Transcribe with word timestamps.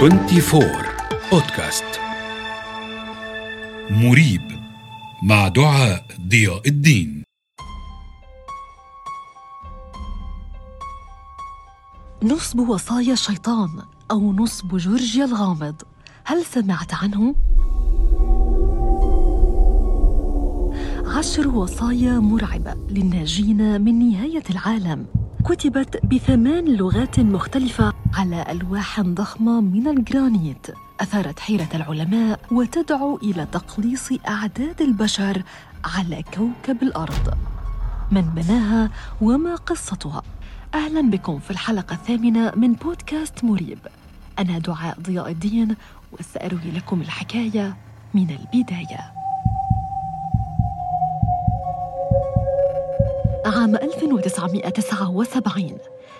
24 0.00 0.62
بودكاست 1.32 1.84
مريب 3.90 4.40
مع 5.22 5.48
دعاء 5.48 6.04
ضياء 6.28 6.68
الدين. 6.68 7.24
نصب 12.22 12.58
وصايا 12.58 13.12
الشيطان 13.12 13.68
أو 14.10 14.32
نصب 14.32 14.76
جورجيا 14.76 15.24
الغامض. 15.24 15.82
هل 16.24 16.44
سمعت 16.44 16.94
عنه؟ 16.94 17.34
عشر 21.16 21.48
وصايا 21.48 22.18
مرعبة 22.18 22.74
للناجين 22.90 23.80
من 23.80 24.10
نهاية 24.10 24.44
العالم. 24.50 25.06
كتبت 25.44 26.06
بثمان 26.06 26.76
لغات 26.76 27.20
مختلفة 27.20 27.92
على 28.14 28.44
ألواح 28.50 29.00
ضخمة 29.00 29.60
من 29.60 29.88
الجرانيت. 29.88 30.66
أثارت 31.00 31.38
حيرة 31.40 31.68
العلماء 31.74 32.40
وتدعو 32.52 33.16
إلى 33.16 33.46
تقليص 33.52 34.08
أعداد 34.28 34.82
البشر 34.82 35.42
على 35.84 36.22
كوكب 36.22 36.82
الأرض. 36.82 37.34
من 38.12 38.22
بناها 38.22 38.90
وما 39.20 39.54
قصتها. 39.54 40.22
أهلا 40.74 41.10
بكم 41.10 41.38
في 41.38 41.50
الحلقة 41.50 41.94
الثامنة 41.94 42.52
من 42.56 42.72
بودكاست 42.72 43.44
مريب. 43.44 43.78
أنا 44.38 44.58
دعاء 44.58 45.00
ضياء 45.00 45.30
الدين 45.30 45.76
وسأروي 46.12 46.70
لكم 46.74 47.00
الحكاية 47.00 47.76
من 48.14 48.30
البداية. 48.30 49.12
عام 53.50 53.76
1979 53.76 55.78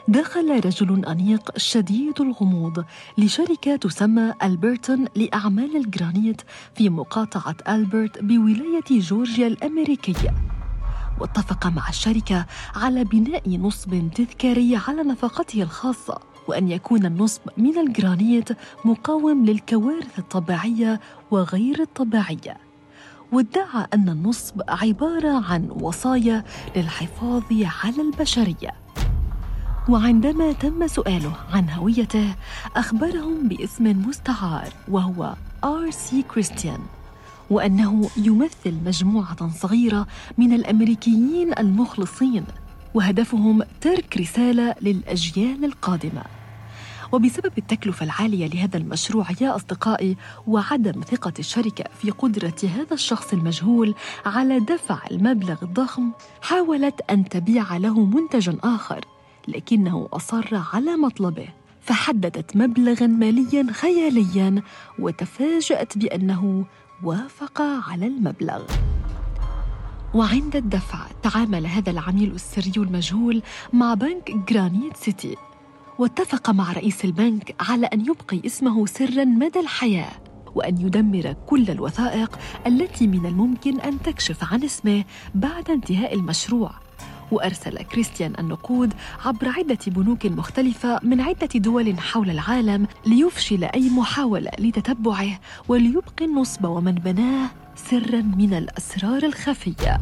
دخل 0.08 0.60
رجل 0.64 1.06
أنيق 1.06 1.58
شديد 1.58 2.20
الغموض 2.20 2.84
لشركة 3.18 3.76
تسمى 3.76 4.34
ألبرتون 4.42 5.04
لأعمال 5.16 5.76
الجرانيت 5.76 6.42
في 6.74 6.88
مقاطعة 6.88 7.56
ألبرت 7.68 8.22
بولاية 8.22 9.00
جورجيا 9.00 9.46
الأمريكية. 9.46 10.34
واتفق 11.20 11.66
مع 11.66 11.88
الشركة 11.88 12.46
على 12.74 13.04
بناء 13.04 13.48
نصب 13.48 14.10
تذكاري 14.14 14.76
على 14.88 15.02
نفقته 15.02 15.62
الخاصة 15.62 16.18
وأن 16.48 16.68
يكون 16.68 17.06
النصب 17.06 17.40
من 17.56 17.78
الجرانيت 17.78 18.48
مقاوم 18.84 19.46
للكوارث 19.46 20.18
الطبيعية 20.18 21.00
وغير 21.30 21.80
الطبيعية. 21.80 22.69
وادعى 23.32 23.86
أن 23.94 24.08
النصب 24.08 24.62
عبارة 24.68 25.44
عن 25.44 25.70
وصايا 25.70 26.44
للحفاظ 26.76 27.42
على 27.84 28.02
البشرية. 28.02 28.70
وعندما 29.88 30.52
تم 30.52 30.86
سؤاله 30.86 31.32
عن 31.52 31.70
هويته 31.70 32.34
أخبرهم 32.76 33.48
باسم 33.48 33.84
مستعار 34.08 34.68
وهو 34.88 35.34
R. 35.64 35.90
C. 35.90 36.22
Christian 36.22 36.78
وأنه 37.50 38.10
يمثل 38.16 38.74
مجموعة 38.86 39.50
صغيرة 39.50 40.06
من 40.38 40.52
الأمريكيين 40.52 41.58
المخلصين 41.58 42.44
وهدفهم 42.94 43.62
ترك 43.80 44.16
رسالة 44.16 44.74
للأجيال 44.82 45.64
القادمة. 45.64 46.39
وبسبب 47.12 47.52
التكلفة 47.58 48.04
العالية 48.04 48.46
لهذا 48.46 48.76
المشروع 48.76 49.26
يا 49.40 49.56
أصدقائي 49.56 50.16
وعدم 50.46 51.00
ثقة 51.00 51.32
الشركة 51.38 51.84
في 52.00 52.10
قدرة 52.10 52.54
هذا 52.64 52.94
الشخص 52.94 53.32
المجهول 53.32 53.94
على 54.26 54.60
دفع 54.60 54.98
المبلغ 55.10 55.56
الضخم 55.62 56.10
حاولت 56.42 57.00
أن 57.10 57.28
تبيع 57.28 57.76
له 57.76 58.04
منتجا 58.04 58.58
آخر 58.64 59.04
لكنه 59.48 60.08
أصر 60.12 60.62
على 60.72 60.96
مطلبه 60.96 61.48
فحددت 61.80 62.56
مبلغا 62.56 63.06
ماليا 63.06 63.66
خياليا 63.72 64.62
وتفاجأت 64.98 65.98
بأنه 65.98 66.64
وافق 67.02 67.62
على 67.62 68.06
المبلغ. 68.06 68.62
وعند 70.14 70.56
الدفع 70.56 70.98
تعامل 71.22 71.66
هذا 71.66 71.90
العميل 71.90 72.32
السري 72.32 72.72
المجهول 72.76 73.42
مع 73.72 73.94
بنك 73.94 74.30
جرانيت 74.30 74.96
سيتي. 74.96 75.36
واتفق 76.00 76.50
مع 76.50 76.72
رئيس 76.72 77.04
البنك 77.04 77.54
على 77.60 77.86
أن 77.86 78.00
يبقي 78.00 78.46
اسمه 78.46 78.86
سرا 78.86 79.24
مدى 79.24 79.60
الحياة 79.60 80.12
وأن 80.54 80.80
يدمر 80.80 81.32
كل 81.46 81.70
الوثائق 81.70 82.38
التي 82.66 83.06
من 83.06 83.26
الممكن 83.26 83.80
أن 83.80 84.02
تكشف 84.02 84.52
عن 84.52 84.64
اسمه 84.64 85.04
بعد 85.34 85.70
انتهاء 85.70 86.14
المشروع. 86.14 86.70
وأرسل 87.30 87.82
كريستيان 87.82 88.34
النقود 88.38 88.94
عبر 89.24 89.48
عدة 89.48 89.78
بنوك 89.86 90.26
مختلفة 90.26 91.00
من 91.02 91.20
عدة 91.20 91.48
دول 91.54 91.98
حول 91.98 92.30
العالم 92.30 92.86
ليفشل 93.06 93.64
أي 93.64 93.90
محاولة 93.90 94.50
لتتبعه 94.58 95.40
وليبقي 95.68 96.24
النصب 96.24 96.64
ومن 96.64 96.94
بناه 96.94 97.50
سرا 97.76 98.22
من 98.22 98.54
الأسرار 98.54 99.22
الخفية. 99.22 100.00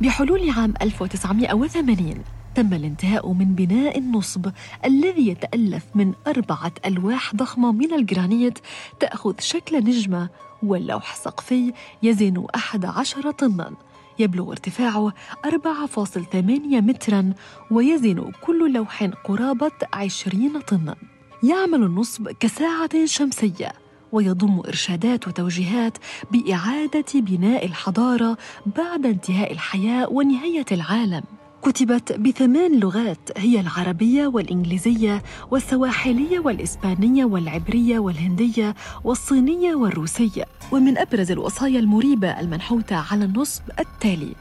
بحلول 0.00 0.50
عام 0.50 0.74
1980 0.82 2.39
تم 2.54 2.74
الانتهاء 2.74 3.32
من 3.32 3.54
بناء 3.54 3.98
النصب 3.98 4.46
الذي 4.84 5.28
يتألف 5.28 5.84
من 5.94 6.12
أربعة 6.26 6.72
ألواح 6.86 7.34
ضخمة 7.34 7.72
من 7.72 7.94
الجرانيت 7.94 8.58
تأخذ 9.00 9.34
شكل 9.40 9.76
نجمة 9.76 10.28
واللوح 10.62 11.12
السقفي 11.12 11.72
يزن 12.02 12.46
11 12.54 13.30
طناً. 13.30 13.72
يبلغ 14.18 14.50
ارتفاعه 14.50 15.12
4.8 15.46 16.80
مترا 16.80 17.32
ويزن 17.70 18.32
كل 18.40 18.72
لوح 18.72 19.04
قرابة 19.04 19.70
20 19.92 20.60
طنا. 20.60 20.96
يعمل 21.42 21.82
النصب 21.82 22.28
كساعة 22.28 23.04
شمسية 23.04 23.72
ويضم 24.12 24.58
إرشادات 24.58 25.28
وتوجيهات 25.28 25.98
بإعادة 26.30 27.04
بناء 27.14 27.66
الحضارة 27.66 28.38
بعد 28.76 29.06
انتهاء 29.06 29.52
الحياة 29.52 30.08
ونهاية 30.08 30.66
العالم. 30.72 31.22
كتبت 31.62 32.12
بثمان 32.12 32.80
لغات 32.80 33.28
هي 33.36 33.60
العربية 33.60 34.26
والإنجليزية 34.26 35.22
والسواحلية 35.50 36.38
والإسبانية 36.38 37.24
والعبرية 37.24 37.98
والهندية 37.98 38.74
والصينية 39.04 39.74
والروسية. 39.74 40.44
ومن 40.72 40.98
أبرز 40.98 41.30
الوصايا 41.30 41.78
المريبة 41.78 42.40
المنحوتة 42.40 42.96
على 43.12 43.24
النصب 43.24 43.62
التالي 43.80 44.34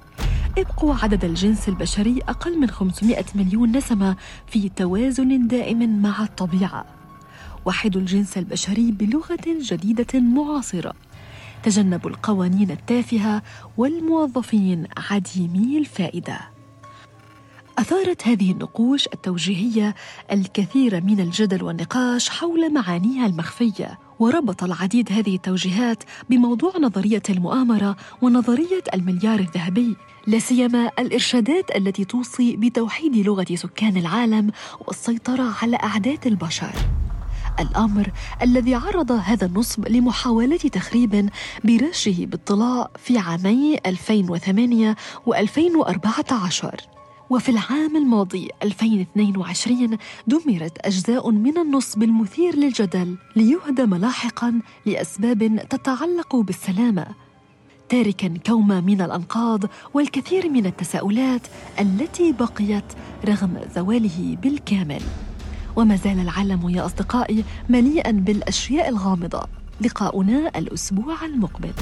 ابقوا 0.58 0.96
عدد 0.96 1.26
الجنس 1.26 1.70
البشري 1.70 2.20
أقل 2.28 2.60
من 2.60 2.70
500 2.70 3.26
مليون 3.36 3.78
نسمة 3.78 4.16
في 4.48 4.70
توازن 4.70 5.48
دائم 5.48 6.02
مع 6.02 6.24
الطبيعة. 6.24 6.86
وحدوا 7.66 8.02
الجنس 8.02 8.38
البشري 8.38 8.92
بلغة 8.92 9.38
جديدة 9.62 10.20
معاصرة. 10.20 10.94
تجنبوا 11.64 12.10
القوانين 12.10 12.72
التافهة 12.72 13.42
والموظفين 13.78 14.88
عديمي 15.10 15.78
الفائدة. 15.78 16.59
أثارت 17.80 18.28
هذه 18.28 18.52
النقوش 18.52 19.08
التوجيهية 19.08 19.96
الكثير 20.32 21.04
من 21.04 21.20
الجدل 21.20 21.64
والنقاش 21.64 22.30
حول 22.30 22.74
معانيها 22.74 23.26
المخفية 23.26 24.00
وربط 24.20 24.64
العديد 24.64 25.12
هذه 25.12 25.36
التوجيهات 25.36 26.04
بموضوع 26.30 26.74
نظرية 26.78 27.22
المؤامرة 27.30 27.96
ونظرية 28.22 28.84
المليار 28.94 29.40
الذهبي 29.40 29.96
لا 30.28 30.40
سيما 30.40 30.92
الإرشادات 31.00 31.76
التي 31.76 32.06
توصي 32.06 32.56
بتوحيد 32.56 33.16
لغة 33.16 33.56
سكان 33.56 33.98
العالم 33.98 34.52
والسيطرة 34.88 35.56
على 35.62 35.76
أعداد 35.76 36.28
البشر. 36.28 36.74
الأمر 37.60 38.12
الذي 38.42 38.76
عرض 38.76 39.12
هذا 39.12 39.46
النصب 39.46 39.88
لمحاولة 39.88 40.58
تخريب 40.58 41.30
برشه 41.64 42.16
بالطلاء 42.26 42.92
في 42.98 43.18
عامي 43.18 43.78
2008 43.86 44.96
و2014 45.30 47.00
وفي 47.30 47.50
العام 47.50 47.98
الماضي 47.98 48.50
2022 48.64 49.98
دمرت 50.28 50.78
أجزاء 50.86 51.32
من 51.32 51.58
النصب 51.58 52.04
المثير 52.04 52.56
للجدل 52.56 53.18
ليهدم 53.36 53.96
لاحقا 53.96 54.62
لأسباب 54.86 55.68
تتعلق 55.70 56.36
بالسلامة. 56.36 57.08
تاركا 57.90 58.34
كومة 58.46 58.82
من 58.82 59.02
الأنقاض 59.02 59.64
والكثير 59.94 60.50
من 60.50 60.66
التساؤلات 60.66 61.42
التي 61.80 62.32
بقيت 62.32 62.86
رغم 63.26 63.60
زواله 63.76 64.38
بالكامل. 64.44 65.02
وما 65.76 65.96
زال 65.96 66.20
العالم 66.20 66.70
يا 66.70 66.86
أصدقائي 66.86 67.44
مليئا 67.70 68.12
بالأشياء 68.12 68.90
الغامضة. 68.90 69.44
لقاؤنا 69.82 70.52
الأسبوع 70.56 71.26
المقبل. 71.26 71.74